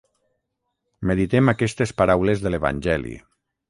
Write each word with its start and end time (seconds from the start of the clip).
Meditem 1.11 1.53
aquestes 1.55 1.97
paraules 2.03 2.45
de 2.47 2.57
l'Evangeli. 2.57 3.19